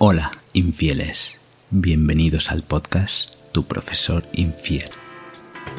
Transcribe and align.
Hola, 0.00 0.38
infieles. 0.52 1.38
Bienvenidos 1.70 2.52
al 2.52 2.62
podcast 2.62 3.34
Tu 3.50 3.64
profesor 3.64 4.24
infiel. 4.32 4.88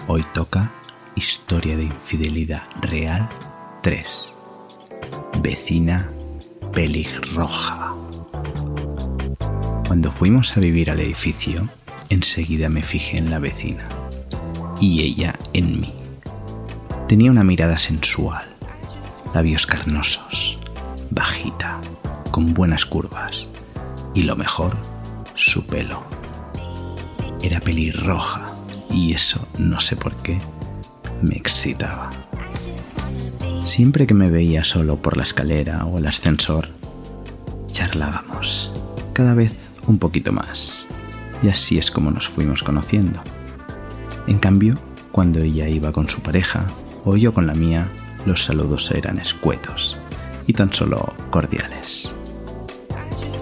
Hoy 0.07 0.25
toca 0.33 0.73
Historia 1.15 1.77
de 1.77 1.83
infidelidad 1.85 2.63
real 2.81 3.29
3. 3.81 4.05
Vecina 5.41 6.11
pelirroja. 6.73 7.95
Cuando 9.87 10.11
fuimos 10.11 10.57
a 10.57 10.59
vivir 10.59 10.91
al 10.91 10.99
edificio, 10.99 11.69
enseguida 12.09 12.67
me 12.67 12.83
fijé 12.83 13.19
en 13.19 13.29
la 13.29 13.39
vecina 13.39 13.87
y 14.81 15.01
ella 15.01 15.33
en 15.53 15.79
mí. 15.79 15.93
Tenía 17.07 17.31
una 17.31 17.45
mirada 17.45 17.79
sensual, 17.79 18.43
labios 19.33 19.65
carnosos, 19.65 20.59
bajita, 21.09 21.79
con 22.31 22.53
buenas 22.53 22.85
curvas 22.85 23.47
y 24.13 24.23
lo 24.23 24.35
mejor, 24.35 24.75
su 25.35 25.65
pelo. 25.65 26.03
Era 27.41 27.59
pelirroja 27.59 28.53
y 28.89 29.13
eso, 29.13 29.47
no 29.57 29.79
sé 29.79 29.95
por 29.95 30.15
qué, 30.17 30.37
me 31.21 31.35
excitaba. 31.35 32.09
Siempre 33.63 34.07
que 34.07 34.13
me 34.13 34.29
veía 34.29 34.63
solo 34.63 34.97
por 34.97 35.15
la 35.15 35.23
escalera 35.23 35.85
o 35.85 35.99
el 35.99 36.07
ascensor, 36.07 36.69
charlábamos, 37.67 38.71
cada 39.13 39.33
vez 39.33 39.53
un 39.87 39.99
poquito 39.99 40.31
más. 40.31 40.87
Y 41.41 41.49
así 41.49 41.77
es 41.77 41.91
como 41.91 42.11
nos 42.11 42.27
fuimos 42.27 42.63
conociendo. 42.63 43.21
En 44.27 44.39
cambio, 44.39 44.77
cuando 45.11 45.39
ella 45.39 45.67
iba 45.69 45.91
con 45.91 46.09
su 46.09 46.21
pareja 46.21 46.65
o 47.05 47.15
yo 47.15 47.33
con 47.33 47.47
la 47.47 47.53
mía, 47.53 47.89
los 48.25 48.43
saludos 48.43 48.91
eran 48.91 49.19
escuetos 49.19 49.97
y 50.45 50.53
tan 50.53 50.73
solo 50.73 51.13
cordiales 51.29 52.13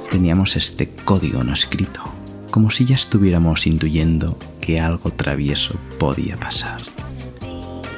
teníamos 0.09 0.55
este 0.55 0.89
código 0.89 1.43
no 1.43 1.53
escrito, 1.53 2.01
como 2.51 2.71
si 2.71 2.85
ya 2.85 2.95
estuviéramos 2.95 3.67
intuyendo 3.67 4.37
que 4.61 4.79
algo 4.79 5.11
travieso 5.11 5.75
podía 5.99 6.37
pasar. 6.37 6.81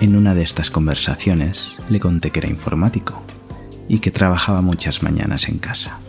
En 0.01 0.15
una 0.15 0.33
de 0.33 0.43
estas 0.43 0.71
conversaciones 0.71 1.77
le 1.89 1.99
conté 1.99 2.31
que 2.31 2.39
era 2.39 2.49
informático 2.49 3.21
y 3.87 3.99
que 3.99 4.11
trabajaba 4.11 4.61
muchas 4.61 5.03
mañanas 5.03 5.49
en 5.49 5.59
casa. 5.59 5.99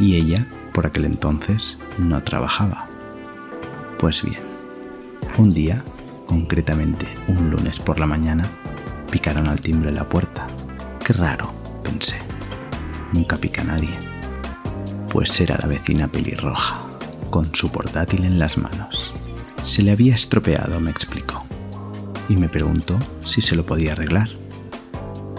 Y 0.00 0.16
ella, 0.16 0.46
por 0.72 0.86
aquel 0.86 1.04
entonces, 1.04 1.78
no 1.98 2.22
trabajaba. 2.22 2.88
Pues 3.98 4.22
bien, 4.22 4.40
un 5.38 5.54
día, 5.54 5.84
concretamente 6.26 7.06
un 7.28 7.50
lunes 7.50 7.78
por 7.78 8.00
la 8.00 8.06
mañana, 8.06 8.44
picaron 9.10 9.46
al 9.46 9.60
timbre 9.60 9.92
la 9.92 10.08
puerta. 10.08 10.48
Qué 11.04 11.12
raro, 11.12 11.52
pensé. 11.84 12.16
Nunca 13.12 13.36
pica 13.36 13.62
nadie 13.62 14.13
pues 15.14 15.40
era 15.40 15.56
la 15.62 15.68
vecina 15.68 16.08
pelirroja, 16.08 16.76
con 17.30 17.54
su 17.54 17.70
portátil 17.70 18.24
en 18.24 18.40
las 18.40 18.58
manos. 18.58 19.12
Se 19.62 19.80
le 19.80 19.92
había 19.92 20.12
estropeado, 20.12 20.80
me 20.80 20.90
explicó, 20.90 21.44
y 22.28 22.34
me 22.34 22.48
preguntó 22.48 22.98
si 23.24 23.40
se 23.40 23.54
lo 23.54 23.64
podía 23.64 23.92
arreglar. 23.92 24.28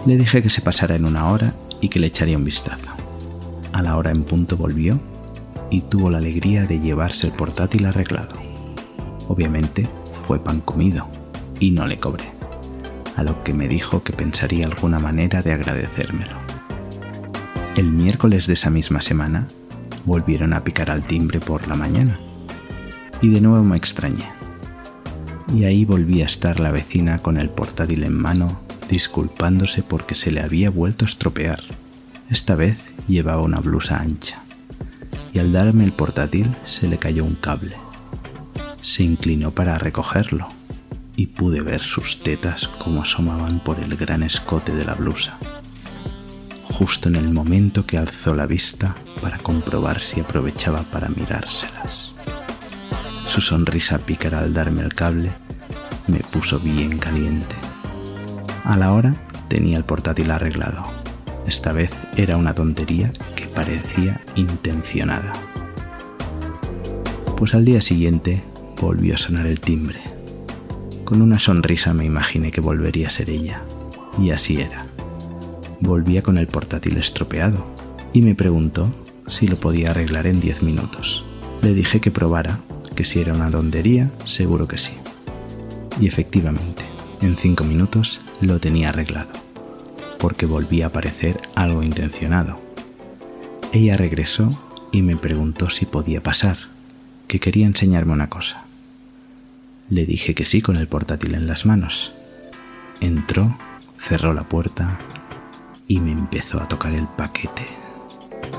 Le 0.06 0.16
dije 0.16 0.40
que 0.40 0.48
se 0.48 0.62
pasara 0.62 0.96
en 0.96 1.04
una 1.04 1.28
hora 1.28 1.52
y 1.82 1.90
que 1.90 1.98
le 1.98 2.06
echaría 2.06 2.38
un 2.38 2.44
vistazo. 2.44 2.88
A 3.74 3.82
la 3.82 3.98
hora 3.98 4.12
en 4.12 4.24
punto 4.24 4.56
volvió 4.56 4.98
y 5.70 5.82
tuvo 5.82 6.08
la 6.08 6.18
alegría 6.18 6.64
de 6.64 6.80
llevarse 6.80 7.26
el 7.26 7.34
portátil 7.34 7.84
arreglado. 7.84 8.32
Obviamente 9.28 9.86
fue 10.26 10.42
pan 10.42 10.62
comido 10.62 11.06
y 11.60 11.70
no 11.72 11.86
le 11.86 11.98
cobré, 11.98 12.24
a 13.14 13.22
lo 13.22 13.44
que 13.44 13.52
me 13.52 13.68
dijo 13.68 14.02
que 14.02 14.14
pensaría 14.14 14.64
alguna 14.64 14.98
manera 14.98 15.42
de 15.42 15.52
agradecérmelo. 15.52 16.32
El 17.76 17.90
miércoles 17.90 18.46
de 18.46 18.54
esa 18.54 18.70
misma 18.70 19.02
semana 19.02 19.46
volvieron 20.06 20.54
a 20.54 20.62
picar 20.64 20.90
al 20.90 21.02
timbre 21.02 21.40
por 21.40 21.68
la 21.68 21.74
mañana. 21.74 22.18
Y 23.20 23.28
de 23.28 23.40
nuevo 23.40 23.62
me 23.64 23.76
extrañé. 23.76 24.24
Y 25.54 25.64
ahí 25.64 25.84
volví 25.84 26.22
a 26.22 26.26
estar 26.26 26.60
la 26.60 26.70
vecina 26.70 27.18
con 27.18 27.36
el 27.36 27.50
portátil 27.50 28.04
en 28.04 28.14
mano, 28.14 28.60
disculpándose 28.88 29.82
porque 29.82 30.14
se 30.14 30.30
le 30.30 30.40
había 30.40 30.70
vuelto 30.70 31.04
a 31.04 31.08
estropear. 31.08 31.60
Esta 32.30 32.54
vez 32.54 32.78
llevaba 33.08 33.42
una 33.42 33.60
blusa 33.60 33.98
ancha. 33.98 34.42
Y 35.32 35.40
al 35.40 35.52
darme 35.52 35.84
el 35.84 35.92
portátil 35.92 36.48
se 36.64 36.88
le 36.88 36.98
cayó 36.98 37.24
un 37.24 37.34
cable. 37.34 37.76
Se 38.82 39.02
inclinó 39.02 39.50
para 39.50 39.78
recogerlo 39.78 40.48
y 41.16 41.26
pude 41.26 41.60
ver 41.60 41.80
sus 41.80 42.20
tetas 42.20 42.68
como 42.68 43.02
asomaban 43.02 43.58
por 43.58 43.80
el 43.80 43.96
gran 43.96 44.22
escote 44.22 44.74
de 44.74 44.84
la 44.84 44.94
blusa 44.94 45.38
justo 46.68 47.08
en 47.08 47.16
el 47.16 47.32
momento 47.32 47.86
que 47.86 47.98
alzó 47.98 48.34
la 48.34 48.46
vista 48.46 48.96
para 49.22 49.38
comprobar 49.38 50.00
si 50.00 50.20
aprovechaba 50.20 50.82
para 50.82 51.08
mirárselas. 51.08 52.12
Su 53.28 53.40
sonrisa 53.40 53.98
pícara 53.98 54.40
al 54.40 54.52
darme 54.52 54.82
el 54.82 54.94
cable 54.94 55.30
me 56.08 56.18
puso 56.18 56.58
bien 56.60 56.98
caliente. 56.98 57.54
A 58.64 58.76
la 58.76 58.92
hora 58.92 59.14
tenía 59.48 59.78
el 59.78 59.84
portátil 59.84 60.30
arreglado. 60.30 60.84
Esta 61.46 61.72
vez 61.72 61.90
era 62.16 62.36
una 62.36 62.54
tontería 62.54 63.12
que 63.34 63.46
parecía 63.46 64.20
intencionada. 64.34 65.32
Pues 67.36 67.54
al 67.54 67.64
día 67.64 67.82
siguiente 67.82 68.42
volvió 68.80 69.14
a 69.14 69.18
sonar 69.18 69.46
el 69.46 69.60
timbre. 69.60 70.00
Con 71.04 71.22
una 71.22 71.38
sonrisa 71.38 71.94
me 71.94 72.04
imaginé 72.04 72.50
que 72.50 72.60
volvería 72.60 73.06
a 73.06 73.10
ser 73.10 73.30
ella. 73.30 73.62
Y 74.18 74.30
así 74.30 74.60
era 74.60 74.86
volvía 75.80 76.22
con 76.22 76.38
el 76.38 76.46
portátil 76.46 76.96
estropeado 76.96 77.66
y 78.12 78.22
me 78.22 78.34
preguntó 78.34 78.92
si 79.26 79.48
lo 79.48 79.58
podía 79.58 79.90
arreglar 79.90 80.26
en 80.26 80.40
10 80.40 80.62
minutos. 80.62 81.26
Le 81.62 81.74
dije 81.74 82.00
que 82.00 82.10
probara, 82.10 82.60
que 82.94 83.04
si 83.04 83.20
era 83.20 83.34
una 83.34 83.50
tontería, 83.50 84.10
seguro 84.24 84.68
que 84.68 84.78
sí. 84.78 84.92
Y 86.00 86.06
efectivamente, 86.06 86.84
en 87.20 87.36
5 87.36 87.64
minutos 87.64 88.20
lo 88.40 88.58
tenía 88.58 88.90
arreglado, 88.90 89.30
porque 90.18 90.46
volvía 90.46 90.86
a 90.86 90.92
parecer 90.92 91.40
algo 91.54 91.82
intencionado. 91.82 92.60
Ella 93.72 93.96
regresó 93.96 94.58
y 94.92 95.02
me 95.02 95.16
preguntó 95.16 95.68
si 95.70 95.86
podía 95.86 96.22
pasar, 96.22 96.58
que 97.26 97.40
quería 97.40 97.66
enseñarme 97.66 98.12
una 98.12 98.28
cosa. 98.28 98.64
Le 99.90 100.06
dije 100.06 100.34
que 100.34 100.44
sí 100.44 100.62
con 100.62 100.76
el 100.76 100.88
portátil 100.88 101.34
en 101.34 101.46
las 101.46 101.66
manos. 101.66 102.12
Entró, 103.00 103.58
cerró 103.98 104.32
la 104.32 104.44
puerta 104.44 104.98
y 105.88 106.00
me 106.00 106.12
empezó 106.12 106.60
a 106.60 106.68
tocar 106.68 106.92
el 106.92 107.06
paquete, 107.06 107.66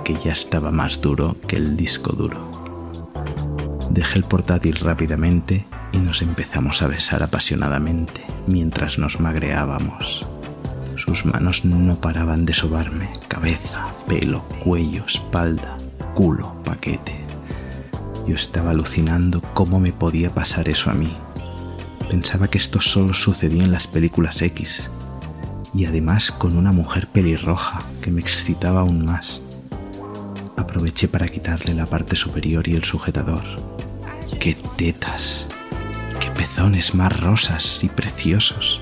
que 0.04 0.16
ya 0.24 0.32
estaba 0.32 0.72
más 0.72 1.02
duro 1.02 1.36
que 1.48 1.58
el 1.58 1.76
disco 1.76 2.14
duro. 2.14 3.12
Dejé 3.90 4.20
el 4.20 4.24
portátil 4.24 4.76
rápidamente 4.78 5.66
y 5.92 5.98
nos 5.98 6.22
empezamos 6.22 6.82
a 6.82 6.88
besar 6.88 7.24
apasionadamente 7.24 8.22
mientras 8.48 8.98
nos 9.00 9.20
magreábamos. 9.20 10.26
Sus 10.96 11.26
manos 11.26 11.66
no 11.66 12.00
paraban 12.00 12.46
de 12.46 12.54
sobarme, 12.54 13.10
cabeza, 13.28 13.88
pelo, 14.08 14.44
cuello, 14.64 15.06
espalda, 15.06 15.78
culo, 16.14 16.56
paquete. 16.64 17.16
Yo 18.28 18.36
estaba 18.36 18.72
alucinando 18.72 19.42
cómo 19.54 19.80
me 19.80 19.94
podía 19.94 20.30
pasar 20.30 20.70
eso 20.70 20.90
a 20.90 20.94
mí. 20.94 21.16
Pensaba 22.10 22.50
que 22.50 22.58
esto 22.58 22.82
solo 22.82 23.14
sucedía 23.14 23.64
en 23.64 23.72
las 23.72 23.88
películas 23.88 24.42
X, 24.42 24.90
y 25.74 25.86
además 25.86 26.32
con 26.32 26.58
una 26.58 26.72
mujer 26.72 27.08
pelirroja 27.08 27.82
que 28.02 28.12
me 28.12 28.22
excitaba 28.22 28.82
aún 28.82 29.06
más. 29.06 29.42
Aproveché 30.56 31.08
para 31.08 31.28
quitarle 31.28 31.74
la 31.74 31.86
parte 31.86 32.16
superior 32.16 32.68
y 32.68 32.76
el 32.76 32.84
sujetador. 32.84 33.44
¡Qué 34.40 34.56
tetas! 34.76 35.46
¡Qué 36.20 36.30
pezones 36.32 36.96
más 36.96 37.20
rosas 37.20 37.84
y 37.84 37.90
preciosos! 37.90 38.82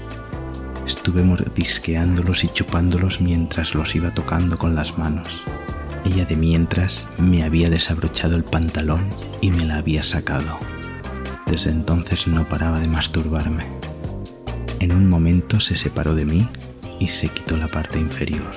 Estuve 0.85 1.23
mordisqueándolos 1.23 2.43
y 2.43 2.49
chupándolos 2.49 3.19
mientras 3.19 3.73
los 3.73 3.95
iba 3.95 4.13
tocando 4.13 4.57
con 4.57 4.75
las 4.75 4.97
manos. 4.97 5.27
Ella 6.05 6.25
de 6.25 6.35
mientras 6.35 7.07
me 7.17 7.43
había 7.43 7.69
desabrochado 7.69 8.35
el 8.35 8.43
pantalón 8.43 9.07
y 9.41 9.49
me 9.49 9.65
la 9.65 9.77
había 9.77 10.03
sacado. 10.03 10.59
Desde 11.47 11.71
entonces 11.71 12.27
no 12.27 12.47
paraba 12.47 12.79
de 12.79 12.87
masturbarme. 12.87 13.65
En 14.79 14.91
un 14.91 15.09
momento 15.09 15.59
se 15.59 15.75
separó 15.75 16.13
de 16.13 16.25
mí 16.25 16.47
y 16.99 17.07
se 17.07 17.27
quitó 17.27 17.57
la 17.57 17.67
parte 17.67 17.99
inferior. 17.99 18.51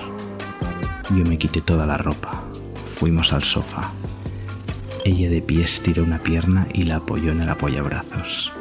Yo 1.10 1.24
me 1.24 1.38
quité 1.38 1.60
toda 1.60 1.86
la 1.86 1.96
ropa. 1.96 2.44
Fuimos 2.96 3.32
al 3.32 3.42
sofá. 3.42 3.90
Ella 5.04 5.30
de 5.30 5.40
pie 5.40 5.64
estiró 5.64 6.02
una 6.04 6.18
pierna 6.18 6.68
y 6.72 6.82
la 6.82 6.96
apoyó 6.96 7.32
en 7.32 7.40
el 7.40 7.48
apoyabrazos. 7.48 8.52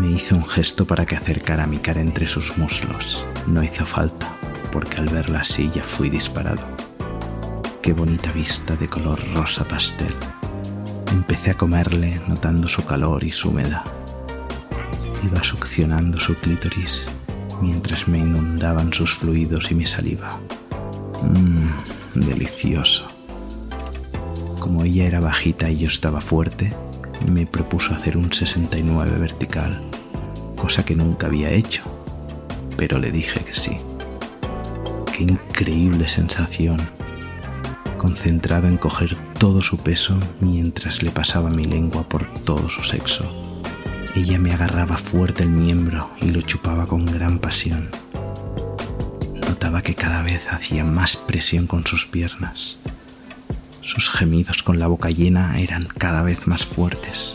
Me 0.00 0.12
hizo 0.12 0.36
un 0.36 0.46
gesto 0.46 0.86
para 0.86 1.06
que 1.06 1.16
acercara 1.16 1.66
mi 1.66 1.78
cara 1.78 2.00
entre 2.00 2.28
sus 2.28 2.56
muslos. 2.56 3.24
No 3.46 3.62
hizo 3.64 3.84
falta, 3.84 4.28
porque 4.70 4.98
al 4.98 5.08
verla 5.08 5.40
así 5.40 5.70
ya 5.74 5.82
fui 5.82 6.08
disparado. 6.08 6.62
Qué 7.82 7.92
bonita 7.92 8.30
vista 8.30 8.76
de 8.76 8.86
color 8.86 9.20
rosa 9.34 9.64
pastel. 9.64 10.14
Empecé 11.10 11.50
a 11.50 11.54
comerle 11.54 12.20
notando 12.28 12.68
su 12.68 12.84
calor 12.84 13.24
y 13.24 13.32
su 13.32 13.48
humedad. 13.48 13.82
Iba 15.24 15.42
succionando 15.42 16.20
su 16.20 16.36
clítoris 16.36 17.08
mientras 17.60 18.08
me 18.08 18.18
inundaban 18.18 18.92
sus 18.92 19.14
fluidos 19.14 19.70
y 19.70 19.74
mi 19.74 19.86
saliva. 19.86 20.38
Mmm, 21.22 21.70
delicioso. 22.14 23.06
Como 24.58 24.84
ella 24.84 25.06
era 25.06 25.20
bajita 25.20 25.70
y 25.70 25.78
yo 25.78 25.88
estaba 25.88 26.20
fuerte, 26.20 26.72
me 27.30 27.46
propuso 27.46 27.94
hacer 27.94 28.16
un 28.16 28.32
69 28.32 29.18
vertical, 29.18 29.80
cosa 30.56 30.84
que 30.84 30.94
nunca 30.94 31.26
había 31.26 31.50
hecho, 31.50 31.82
pero 32.76 32.98
le 32.98 33.10
dije 33.10 33.40
que 33.40 33.54
sí. 33.54 33.76
Qué 35.16 35.24
increíble 35.24 36.08
sensación, 36.08 36.78
concentrado 37.96 38.68
en 38.68 38.76
coger 38.76 39.16
todo 39.38 39.60
su 39.60 39.76
peso 39.76 40.18
mientras 40.40 41.02
le 41.02 41.10
pasaba 41.10 41.50
mi 41.50 41.64
lengua 41.64 42.02
por 42.08 42.26
todo 42.44 42.68
su 42.68 42.82
sexo. 42.84 43.47
Ella 44.18 44.38
me 44.38 44.52
agarraba 44.52 44.96
fuerte 44.96 45.42
el 45.44 45.50
miembro 45.50 46.10
y 46.20 46.30
lo 46.30 46.40
chupaba 46.42 46.86
con 46.86 47.06
gran 47.06 47.38
pasión. 47.38 47.88
Notaba 49.46 49.82
que 49.82 49.94
cada 49.94 50.22
vez 50.22 50.42
hacía 50.50 50.84
más 50.84 51.16
presión 51.16 51.66
con 51.66 51.86
sus 51.86 52.06
piernas 52.06 52.78
sus 53.88 54.10
gemidos 54.10 54.62
con 54.62 54.78
la 54.78 54.86
boca 54.86 55.08
llena 55.08 55.58
eran 55.58 55.88
cada 55.96 56.22
vez 56.22 56.46
más 56.46 56.66
fuertes, 56.66 57.34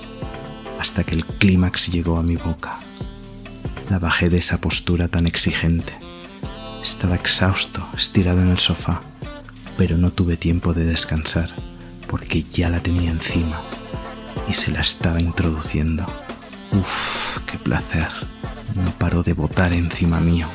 hasta 0.80 1.04
que 1.04 1.16
el 1.16 1.26
clímax 1.26 1.88
llegó 1.88 2.18
a 2.18 2.24
mi 2.24 2.36
boca. 2.36 2.78
La 3.90 3.98
bajé 3.98 4.30
de 4.30 4.38
esa 4.38 4.60
postura 4.60 5.08
tan 5.08 5.26
exigente. 5.26 5.94
Estaba 6.84 7.16
exhausto, 7.16 7.88
estirado 7.98 8.42
en 8.42 8.50
el 8.50 8.60
sofá, 8.60 9.02
pero 9.78 9.98
no 9.98 10.12
tuve 10.12 10.38
tiempo 10.38 10.74
de 10.74 10.86
descansar, 10.86 11.50
porque 12.08 12.44
ya 12.44 12.70
la 12.70 12.82
tenía 12.82 13.10
encima 13.10 13.60
y 14.48 14.54
se 14.54 14.72
la 14.72 14.82
estaba 14.82 15.20
introduciendo. 15.20 16.06
Uf, 16.74 17.40
qué 17.46 17.58
placer. 17.58 18.10
No 18.76 18.92
paró 18.92 19.24
de 19.24 19.34
botar 19.34 19.74
encima 19.74 20.20
mío. 20.20 20.48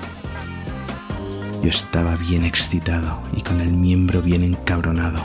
Yo 1.63 1.71
estaba 1.71 2.17
bien 2.17 2.45
excitado 2.45 3.23
y 3.35 3.43
con 3.43 3.61
el 3.61 3.73
miembro 3.73 4.23
bien 4.23 4.45
encabronado 4.45 5.21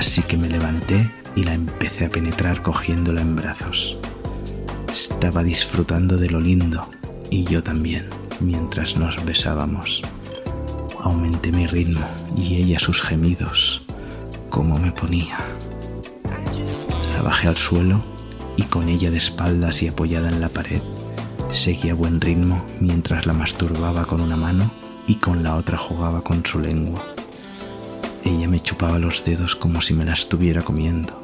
así 0.00 0.22
que 0.22 0.38
me 0.38 0.48
levanté 0.48 1.10
y 1.36 1.44
la 1.44 1.52
empecé 1.52 2.06
a 2.06 2.08
penetrar 2.08 2.62
cogiéndola 2.62 3.20
en 3.20 3.36
brazos. 3.36 3.98
Estaba 4.90 5.42
disfrutando 5.42 6.16
de 6.16 6.30
lo 6.30 6.40
lindo 6.40 6.88
y 7.28 7.44
yo 7.44 7.62
también, 7.62 8.08
mientras 8.40 8.96
nos 8.96 9.22
besábamos. 9.24 10.00
Aumenté 11.02 11.52
mi 11.52 11.66
ritmo 11.66 12.06
y 12.34 12.56
ella 12.56 12.78
sus 12.78 13.02
gemidos, 13.02 13.82
como 14.48 14.78
me 14.78 14.90
ponía. 14.90 15.36
La 17.14 17.22
bajé 17.22 17.48
al 17.48 17.56
suelo 17.58 18.02
y 18.60 18.64
con 18.64 18.90
ella 18.90 19.10
de 19.10 19.16
espaldas 19.16 19.82
y 19.82 19.88
apoyada 19.88 20.28
en 20.28 20.42
la 20.42 20.50
pared, 20.50 20.82
seguía 21.50 21.94
buen 21.94 22.20
ritmo 22.20 22.62
mientras 22.78 23.24
la 23.24 23.32
masturbaba 23.32 24.04
con 24.04 24.20
una 24.20 24.36
mano 24.36 24.70
y 25.06 25.14
con 25.14 25.42
la 25.42 25.56
otra 25.56 25.78
jugaba 25.78 26.22
con 26.22 26.44
su 26.44 26.60
lengua. 26.60 27.02
Ella 28.22 28.48
me 28.48 28.62
chupaba 28.62 28.98
los 28.98 29.24
dedos 29.24 29.56
como 29.56 29.80
si 29.80 29.94
me 29.94 30.04
la 30.04 30.12
estuviera 30.12 30.60
comiendo. 30.60 31.18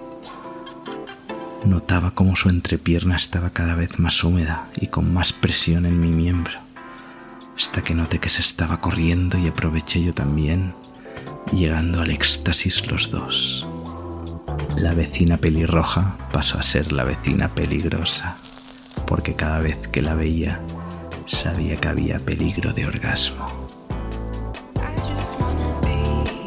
Notaba 1.66 2.12
cómo 2.12 2.36
su 2.36 2.48
entrepierna 2.48 3.16
estaba 3.16 3.50
cada 3.50 3.74
vez 3.74 3.98
más 3.98 4.24
húmeda 4.24 4.68
y 4.80 4.86
con 4.86 5.12
más 5.12 5.34
presión 5.34 5.84
en 5.84 6.00
mi 6.00 6.08
miembro, 6.08 6.54
hasta 7.54 7.84
que 7.84 7.94
noté 7.94 8.18
que 8.18 8.30
se 8.30 8.40
estaba 8.40 8.80
corriendo 8.80 9.36
y 9.36 9.46
aproveché 9.46 10.02
yo 10.02 10.14
también, 10.14 10.72
llegando 11.52 12.00
al 12.00 12.10
éxtasis 12.10 12.90
los 12.90 13.10
dos. 13.10 13.66
La 14.76 14.94
vecina 14.94 15.36
pelirroja 15.36 16.16
pasó 16.32 16.58
a 16.58 16.62
ser 16.62 16.92
la 16.92 17.04
vecina 17.04 17.48
peligrosa, 17.48 18.36
porque 19.06 19.34
cada 19.34 19.58
vez 19.58 19.76
que 19.88 20.02
la 20.02 20.14
veía 20.14 20.60
sabía 21.26 21.76
que 21.76 21.88
había 21.88 22.18
peligro 22.18 22.72
de 22.72 22.86
orgasmo. 22.86 23.66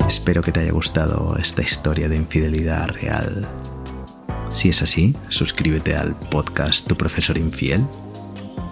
Espero 0.07 0.41
que 0.41 0.51
te 0.51 0.61
haya 0.61 0.71
gustado 0.71 1.37
esta 1.37 1.61
historia 1.61 2.09
de 2.09 2.15
infidelidad 2.15 2.87
real. 2.89 3.47
Si 4.53 4.69
es 4.69 4.81
así, 4.81 5.15
suscríbete 5.29 5.95
al 5.95 6.15
podcast 6.15 6.87
Tu 6.87 6.95
Profesor 6.95 7.37
Infiel 7.37 7.85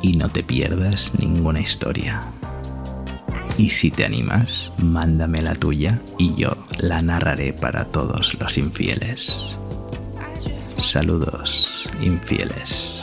y 0.01 0.13
no 0.13 0.30
te 0.30 0.44
pierdas 0.44 1.13
ninguna 1.19 1.60
historia. 1.60 2.22
Y 3.57 3.69
si 3.71 3.89
te 3.89 4.06
animas, 4.06 4.71
mándame 4.83 5.42
la 5.42 5.56
tuya 5.56 6.00
y 6.19 6.36
yo 6.36 6.56
la 6.77 7.01
narraré 7.01 7.54
para 7.54 7.86
todos 7.86 8.39
los 8.39 8.57
infieles. 8.57 9.57
Saludos, 10.77 11.89
infieles. 12.01 12.97